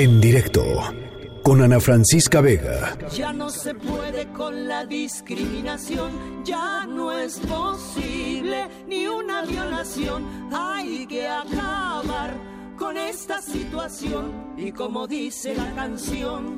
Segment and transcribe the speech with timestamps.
[0.00, 0.64] En directo
[1.42, 2.96] con Ana Francisca Vega.
[3.12, 10.24] Ya no se puede con la discriminación, ya no es posible ni una violación.
[10.54, 12.34] Hay que acabar
[12.78, 16.56] con esta situación y como dice la canción,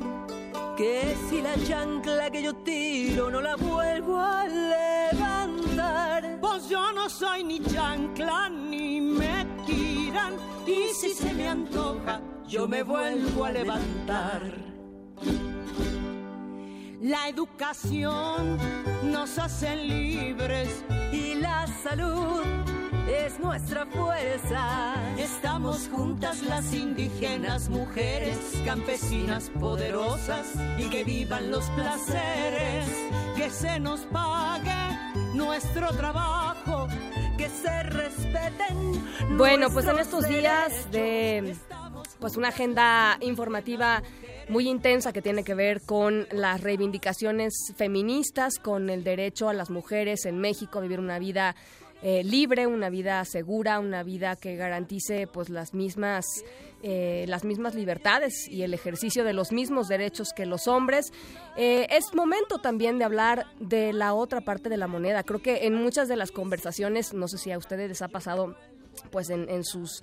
[0.77, 7.09] que si la chancla que yo tiro no la vuelvo a levantar, pues yo no
[7.09, 10.35] soy ni chancla ni me tiran
[10.65, 12.21] y si se me antoja
[12.53, 14.43] yo me vuelvo a levantar.
[17.01, 18.59] La educación
[19.11, 22.43] nos hace libres y la salud
[23.09, 24.93] es nuestra fuerza.
[25.17, 32.85] Estamos juntas las indígenas, mujeres, campesinas poderosas y que vivan los placeres,
[33.35, 34.95] que se nos pague
[35.33, 36.87] nuestro trabajo,
[37.35, 39.37] que se respeten.
[39.37, 41.55] Bueno, pues en estos días de
[42.23, 44.01] pues una agenda informativa
[44.47, 49.69] muy intensa que tiene que ver con las reivindicaciones feministas, con el derecho a las
[49.69, 51.53] mujeres en México a vivir una vida
[52.01, 56.25] eh, libre, una vida segura, una vida que garantice pues las mismas
[56.81, 61.11] eh, las mismas libertades y el ejercicio de los mismos derechos que los hombres.
[61.57, 65.23] Eh, es momento también de hablar de la otra parte de la moneda.
[65.23, 68.55] Creo que en muchas de las conversaciones, no sé si a ustedes les ha pasado,
[69.11, 70.01] pues en sus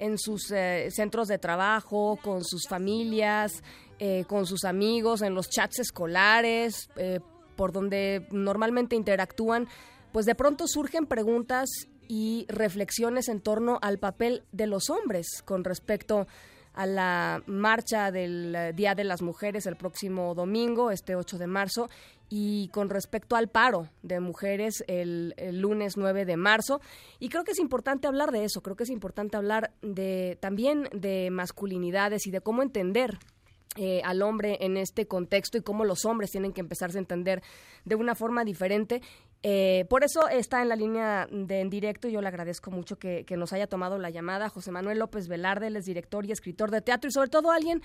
[0.00, 3.62] en sus eh, centros de trabajo, con sus familias,
[3.98, 7.20] eh, con sus amigos, en los chats escolares, eh,
[7.54, 9.68] por donde normalmente interactúan,
[10.10, 11.68] pues de pronto surgen preguntas
[12.08, 16.26] y reflexiones en torno al papel de los hombres con respecto a
[16.74, 21.88] la marcha del Día de las Mujeres el próximo domingo, este 8 de marzo,
[22.28, 26.80] y con respecto al paro de mujeres el, lunes 9 de marzo.
[27.18, 30.88] Y creo que es importante hablar de eso, creo que es importante hablar de también
[30.92, 33.18] de masculinidades y de cómo entender
[33.76, 37.40] eh, al hombre en este contexto y cómo los hombres tienen que empezarse a entender
[37.84, 39.00] de una forma diferente.
[39.44, 42.98] Eh, por eso está en la línea de en directo y yo le agradezco mucho
[42.98, 46.72] que, nos haya tomado la llamada José Manuel López Velarde, él es director y escritor
[46.72, 47.80] de teatro y sobre todo alguien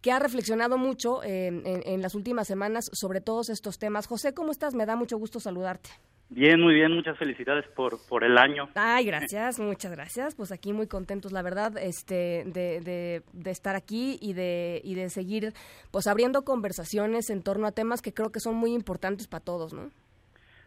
[0.00, 4.06] que ha reflexionado mucho en, las últimas semanas sobre todos estos temas.
[4.06, 4.74] José, ¿cómo estás?
[4.74, 5.90] Me da mucho gusto saludarte.
[6.34, 8.68] Bien, muy bien, muchas felicidades por, por el año.
[8.74, 10.34] Ay, gracias, muchas gracias.
[10.34, 15.10] Pues aquí muy contentos, la verdad, este, de, de, estar aquí y de, y de
[15.10, 15.52] seguir
[15.92, 19.72] pues abriendo conversaciones en torno a temas que creo que son muy importantes para todos,
[19.74, 19.90] ¿no?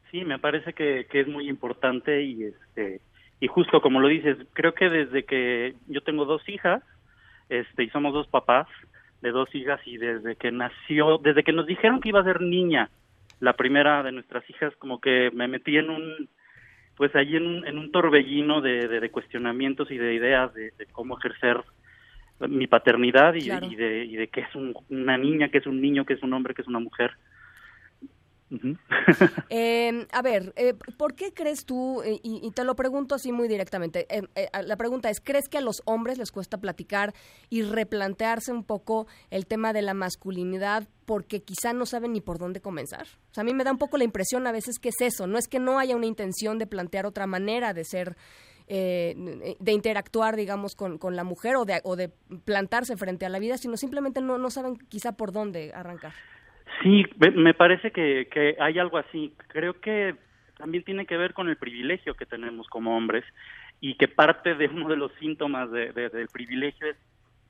[0.09, 3.01] Sí, me parece que, que es muy importante y este
[3.41, 6.81] y justo como lo dices, creo que desde que yo tengo dos hijas,
[7.49, 8.67] este y somos dos papás,
[9.21, 12.39] de dos hijas y desde que nació, desde que nos dijeron que iba a ser
[12.39, 12.89] niña,
[13.39, 16.29] la primera de nuestras hijas, como que me metí en un,
[16.95, 21.17] pues allí en un, en un torbellino de, de, cuestionamientos y de ideas de, cómo
[21.17, 21.63] ejercer
[22.47, 24.55] mi paternidad y, de, y de que es
[24.89, 27.11] una niña, que es un niño, que es un hombre, que es una mujer.
[29.49, 33.47] Em, a ver, eh, ¿por qué crees tú, eh, y, te lo pregunto así muy
[33.47, 37.13] directamente, em, eh, la pregunta es, ¿crees que a los hombres les cuesta platicar
[37.49, 42.37] y replantearse un poco el tema de la masculinidad porque quizá no saben ni por
[42.37, 43.07] dónde comenzar?
[43.31, 45.27] O sea, a mí me da un poco la impresión a veces que es eso,
[45.27, 48.15] no es que no haya una intención de plantear otra manera de ser
[48.69, 52.09] de interactuar, digamos, con, con la mujer o de, o de
[52.43, 56.11] plantarse frente a la vida, sino simplemente no, no saben quizá por dónde arrancar.
[56.83, 59.33] Sí, me parece que, que hay algo así.
[59.47, 60.15] Creo que
[60.57, 63.23] también tiene que ver con el privilegio que tenemos como hombres
[63.79, 66.97] y que parte de uno de los síntomas de, del privilegio es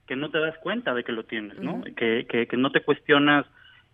[0.06, 1.82] que no te das cuenta de que lo tienes, ¿no?
[1.84, 3.46] que, que, que, no te cuestionas,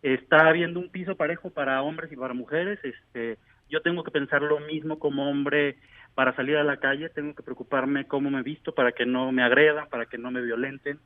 [0.02, 3.38] está habiendo un piso parejo para hombres y para mujeres, este,
[3.70, 5.78] yo tengo que pensar lo mismo como hombre
[6.14, 9.44] para salir a la calle, tengo que preocuparme cómo me visto para que no me
[9.44, 11.00] agredan, para que no me violenten,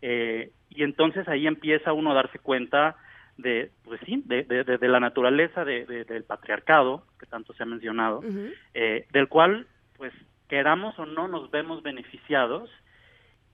[0.00, 2.96] eh, y entonces ahí empieza uno a darse cuenta
[3.36, 8.22] de, pues sí, de, de, la naturaleza de, del patriarcado, que tanto se ha mencionado,
[8.74, 10.12] eh, del cual, pues,
[10.48, 12.70] queramos o no, nos vemos beneficiados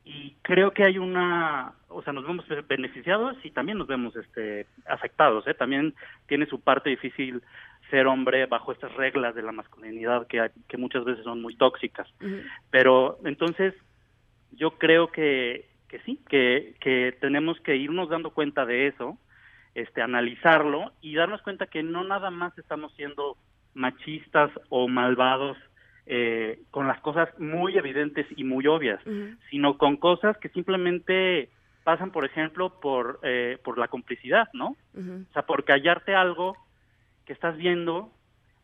[0.04, 4.66] y creo que hay una, o sea, nos vemos beneficiados y también nos vemos este,
[4.86, 5.54] afectados, ¿eh?
[5.54, 5.94] También
[6.26, 7.42] tiene su parte difícil
[7.90, 12.08] ser hombre bajo estas reglas de la masculinidad que, que muchas veces son muy tóxicas.
[12.70, 13.74] Pero entonces,
[14.52, 19.18] yo creo que, que sí, que, que tenemos que irnos dando cuenta de eso,
[19.74, 23.36] este, analizarlo y darnos cuenta que no nada más estamos siendo
[23.74, 25.56] machistas o malvados
[26.12, 29.00] eh, con las cosas muy evidentes y muy obvias,
[29.48, 31.50] sino con cosas que simplemente
[31.84, 34.76] pasan, por ejemplo, por, eh, por la complicidad, ¿no?
[34.96, 36.56] O sea, por callarte algo
[37.26, 38.10] que estás viendo,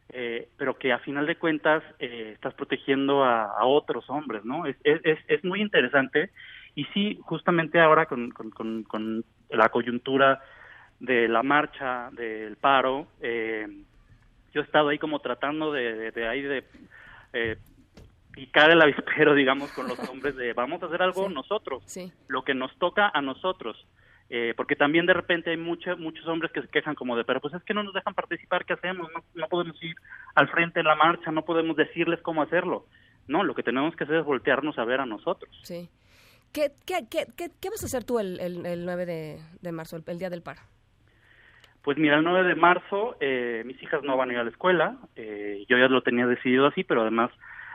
[0.08, 4.66] eh, pero que a final de cuentas estás protegiendo a, otros hombres, ¿no?
[4.66, 6.30] Es, es, es muy interesante
[6.74, 10.42] Y sí, justamente ahora con, con, la coyuntura
[11.00, 13.66] de la marcha, del paro, eh,
[14.52, 16.64] yo he estado ahí como tratando de, de, ahí de
[17.32, 17.56] eh,
[18.32, 21.84] picar el avispero, digamos, con los hombres de vamos a hacer algo nosotros,
[22.28, 23.86] lo que nos toca a nosotros.
[24.28, 27.40] Eh, porque también de repente hay muchos muchos hombres que se quejan como de, pero
[27.40, 29.08] pues es que no nos dejan participar, ¿qué hacemos?
[29.12, 29.94] No, no podemos ir
[30.34, 32.86] al frente de la marcha, no podemos decirles cómo hacerlo.
[33.28, 35.56] No, lo que tenemos que hacer es voltearnos a ver a nosotros.
[35.62, 35.88] Sí.
[36.52, 37.26] ¿Qué, qué, qué,
[37.60, 40.62] qué, vas a hacer tú el, el, 9 de, de, marzo, el, día del paro?
[41.86, 44.50] Pues mira, el 9 de marzo eh, mis hijas no van a ir a la
[44.50, 47.30] escuela, eh, yo ya lo tenía decidido así, pero además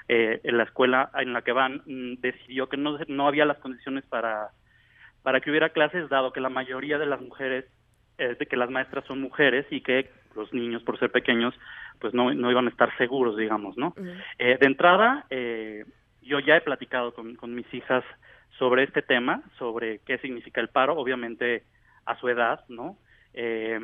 [0.09, 3.59] eh, en la escuela en la que van mm, decidió que no, no había las
[3.59, 4.49] condiciones para
[5.23, 7.65] para que hubiera clases, dado que la mayoría de las mujeres,
[8.17, 11.53] eh, de que las maestras son mujeres y que los niños, por ser pequeños,
[11.99, 13.93] pues no, no iban a estar seguros, digamos, ¿no?
[14.39, 15.85] eh, de entrada, eh,
[16.21, 18.03] yo ya he platicado con, con mis hijas
[18.57, 21.63] sobre este tema, sobre qué significa el paro, obviamente
[22.05, 22.97] a su edad, ¿no?
[23.33, 23.79] Eh,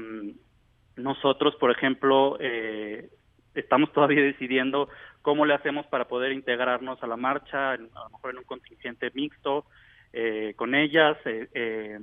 [0.96, 3.10] nosotros, por ejemplo, eh,
[3.54, 4.90] estamos todavía decidiendo
[5.22, 9.12] cómo le hacemos para poder integrarnos a la marcha, a lo mejor en un contingente
[9.14, 9.66] mixto,
[10.14, 12.00] eh, con ellas eh, eh,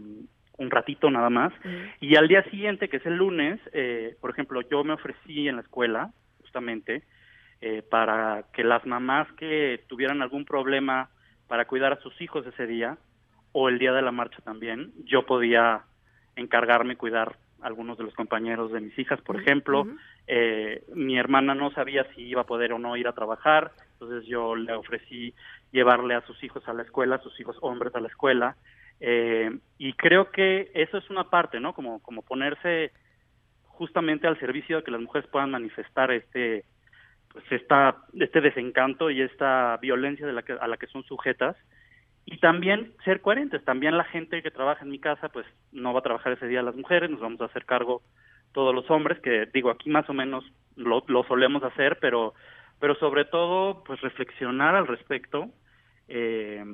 [0.59, 1.53] un ratito nada más.
[2.01, 3.61] Y al día siguiente, que es el lunes,
[4.21, 6.13] por ejemplo, yo me ofrecí en la escuela,
[6.43, 7.03] justamente,
[7.91, 11.11] para que las mamás que tuvieran algún problema
[11.49, 12.99] para cuidar a sus hijos ese día,
[13.51, 15.83] o el día de la marcha también, yo podía
[16.37, 19.87] encargarme cuidar algunos de los compañeros de mis hijas, por ejemplo.
[20.95, 24.55] mi hermana no sabía si iba a poder o no ir a trabajar, entonces yo
[24.55, 25.35] le ofrecí
[25.73, 28.57] llevarle a sus hijos a la escuela, a sus hijos hombres a la escuela,
[29.01, 31.75] eh, y creo que eso es una parte, ¿no?
[31.75, 32.93] Como, como ponerse
[33.67, 36.65] justamente al servicio de que las mujeres puedan manifestar este
[37.33, 41.57] pues esta este desencanto y esta violencia de la que, a la que son sujetas
[42.27, 46.01] y también ser coherentes también la gente que trabaja en mi casa pues no va
[46.01, 48.03] a trabajar ese día las mujeres nos vamos a hacer cargo
[48.53, 50.45] todos los hombres que digo aquí más o menos
[50.77, 52.35] lo, solemos hacer pero
[52.81, 55.51] pero sobre todo pues reflexionar al respecto
[56.09, 56.65] eh,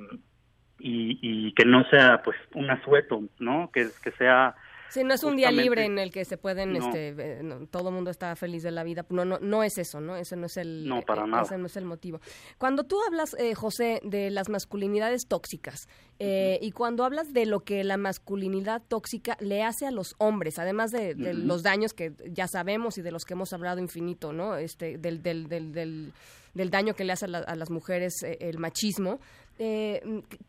[0.78, 3.70] y, y, que no sea pues un asueto, ¿no?
[3.70, 4.56] Que, que sea
[4.90, 7.94] Sí, no es un día libre en el que se pueden, este, eh, todo el
[7.94, 9.06] mundo está feliz de la vida.
[9.08, 10.16] No, no, no es eso, ¿no?
[10.16, 11.44] Ese no es el, no, para nada.
[11.44, 12.20] Ese no es el motivo.
[12.58, 15.88] Cuando tú hablas, eh, José, de las masculinidades tóxicas
[16.18, 20.58] eh, y cuando hablas de lo que la masculinidad tóxica le hace a los hombres,
[20.58, 24.56] además de, los daños que ya sabemos y de los que hemos hablado infinito, ¿no?
[24.56, 29.20] Este, del, del, del, del, daño que le hace a, las mujeres el machismo.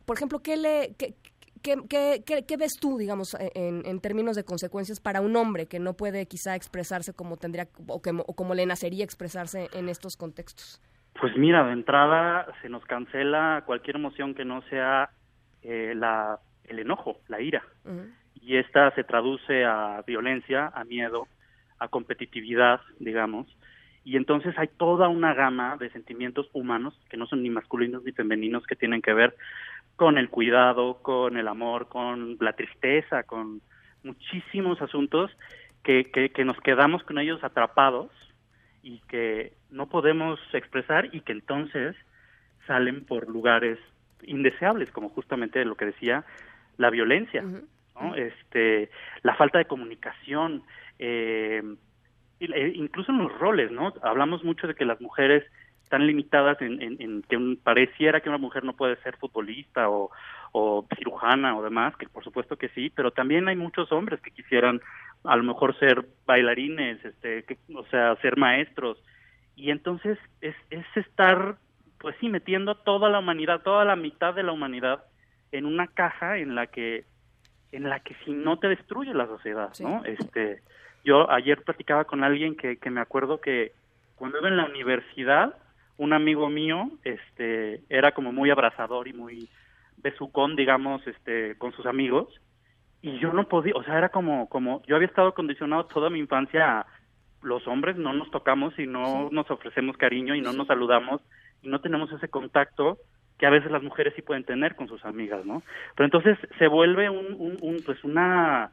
[0.05, 1.13] por ejemplo, ¿qué le, qué,
[1.61, 5.93] ¿Qué, qué, ves tú, digamos, e, en, términos de consecuencias para un hombre que no
[5.93, 10.81] puede quizá expresarse como tendría o, que, o como le nacería expresarse en estos contextos?
[11.19, 15.09] Pues mira, de entrada se nos cancela cualquier emoción que no sea
[15.61, 17.63] eh, la, el enojo, la ira.
[18.41, 21.27] Y esta se traduce a violencia, a miedo,
[21.77, 23.47] a competitividad, digamos.
[24.03, 28.11] Y entonces hay toda una gama de sentimientos humanos que no son ni masculinos ni
[28.13, 29.35] femeninos que tienen que ver
[30.01, 33.61] con el cuidado, con el amor, con la tristeza, con
[34.03, 35.29] muchísimos asuntos
[35.83, 38.09] que, que, nos quedamos con ellos atrapados
[38.81, 41.95] y que no podemos expresar y que entonces
[42.65, 43.77] salen por lugares
[44.23, 46.25] indeseables, como justamente lo que decía,
[46.77, 48.15] la violencia, ¿no?
[48.15, 48.89] este,
[49.21, 50.63] la falta de comunicación,
[50.97, 51.61] eh,
[52.39, 53.93] incluso en los roles, ¿no?
[54.01, 55.43] Hablamos mucho de que las mujeres
[55.91, 60.09] tan limitadas en, que pareciera que una mujer no puede ser futbolista o,
[60.95, 64.79] cirujana o demás, que por supuesto que sí, pero también hay muchos hombres que quisieran
[65.25, 67.45] a lo mejor ser bailarines, este,
[67.75, 69.03] o sea, ser maestros.
[69.57, 71.57] Y entonces es, es estar,
[71.99, 75.03] pues sí, metiendo toda la humanidad, toda la mitad de la humanidad
[75.51, 77.03] en una caja en la que
[77.73, 80.03] en la que si no te destruye la sociedad, ¿no?
[80.03, 80.61] Este,
[81.03, 83.71] yo ayer platicaba con alguien que, que me acuerdo que
[84.15, 85.55] cuando iba en la universidad
[86.01, 89.47] un amigo mío este era como muy abrazador y muy
[89.97, 92.27] besucón digamos este con sus amigos.
[93.03, 96.17] Y yo no podía o sea era como como yo había estado condicionado toda mi
[96.17, 96.85] infancia a
[97.43, 101.21] los hombres no nos tocamos y no nos ofrecemos cariño y no nos saludamos
[101.61, 102.97] y no tenemos ese contacto
[103.37, 105.61] que a veces las mujeres sí pueden tener con sus amigas no
[105.95, 108.71] pero entonces se vuelve un, un, un pues una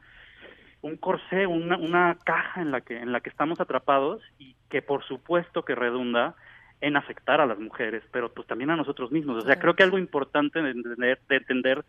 [0.81, 4.83] un corsé una, una caja en la que en la que estamos atrapados y que
[4.83, 6.35] por supuesto que redunda
[6.81, 9.43] en afectar a las mujeres, pero pues también a nosotros mismos.
[9.43, 11.85] O sea, creo que algo importante de entender, de entender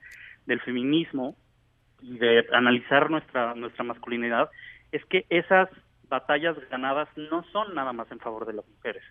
[0.47, 1.37] del feminismo
[2.01, 4.51] y de analizar nuestra, nuestra masculinidad
[4.91, 5.69] es que esas
[6.09, 9.05] batallas ganadas no son nada más en favor de las mujeres,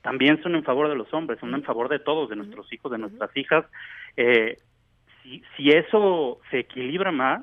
[0.00, 2.90] también son en favor de los hombres, son en favor de todos, de nuestros hijos,
[2.90, 3.66] de nuestras hijas.
[4.16, 4.58] Eh,
[5.22, 7.42] si, si eso se equilibra más,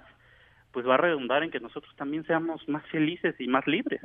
[0.72, 4.02] pues va a redundar en que nosotros también seamos más felices y más libres.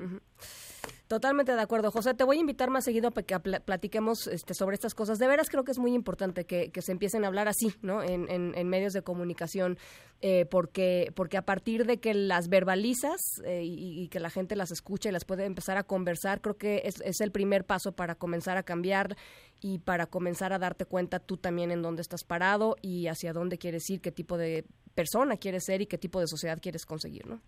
[1.07, 2.15] Totalmente de acuerdo, José.
[2.15, 5.19] Te voy a invitar más seguido para que platiquemos este, sobre estas cosas.
[5.19, 8.03] De veras creo que es muy importante que, se empiecen a hablar así, ¿no?
[8.03, 9.79] En, en, medios de comunicación,
[10.23, 14.71] eh, porque, porque a partir de que las verbalizas eh, y, que la gente las
[14.71, 18.15] escucha y las puede empezar a conversar, creo que es, es el primer paso para
[18.15, 19.15] comenzar a cambiar
[19.61, 23.59] y para comenzar a darte cuenta tú también en dónde estás parado y hacia dónde
[23.59, 27.27] quieres ir, qué tipo de persona quieres ser y qué tipo de sociedad quieres conseguir,
[27.27, 27.41] ¿no?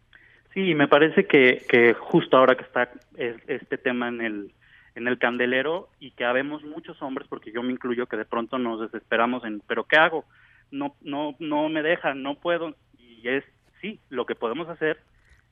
[0.55, 4.53] Sí, me parece que, que justo ahora que está este tema en el,
[4.95, 8.59] en el candelero y que habemos muchos hombres, porque yo me incluyo, que de pronto
[8.59, 10.25] nos desesperamos en, pero ¿qué hago?
[10.71, 12.75] No, no, no me dejan, no puedo.
[12.99, 13.45] Y es,
[13.83, 14.99] sí, lo que podemos hacer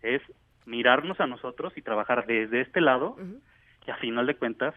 [0.02, 0.22] es
[0.64, 3.16] mirarnos a nosotros y trabajar desde este lado,
[3.86, 4.74] y a final de cuentas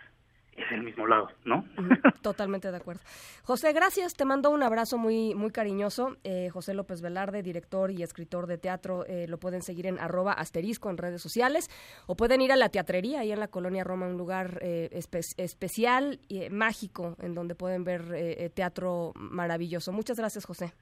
[0.58, 1.64] es el mismo lado, ¿no?
[2.22, 3.02] Totalmente de acuerdo.
[3.44, 4.16] José, gracias.
[4.16, 6.18] Te mando un abrazo muy, muy cariñoso.
[6.24, 10.34] Eh, José López Velarde, director y escritor de teatro, eh, lo pueden seguir en arroba
[10.34, 11.70] asterisco en redes sociales
[12.08, 14.90] o pueden ir a la teatrería ahí en la Colonia Roma, un lugar eh,
[15.38, 19.92] especial y mágico en donde pueden ver teatro maravilloso.
[19.92, 20.74] Muchas gracias, José.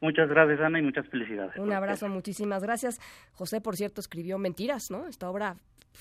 [0.00, 1.56] Muchas gracias, Ana, y muchas felicidades.
[1.56, 3.00] Un abrazo, muchísimas gracias.
[3.32, 5.06] José, por cierto, escribió Mentiras, ¿no?
[5.06, 5.56] Esta obra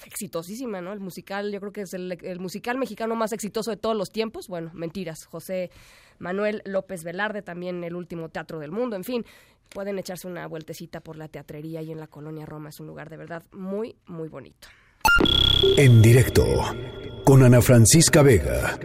[0.05, 0.93] exitosísima, ¿no?
[0.93, 4.47] El musical, yo creo que es el, musical mexicano más exitoso de todos los tiempos.
[4.47, 5.25] Bueno, mentiras.
[5.25, 5.69] José
[6.19, 8.95] Manuel López Velarde, también el último teatro del mundo.
[8.95, 9.25] En fin,
[9.73, 12.69] pueden echarse una vueltecita por la teatrería y en la colonia Roma.
[12.69, 14.67] Es un lugar de verdad muy, muy bonito.
[15.77, 16.45] En directo,
[17.23, 18.77] con Ana Francisca Vega.